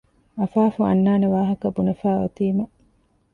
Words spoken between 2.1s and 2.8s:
އޮތީމަ